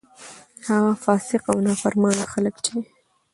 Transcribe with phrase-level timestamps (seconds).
[0.67, 2.75] هغه فاسق او نا فرمانه خلک چې: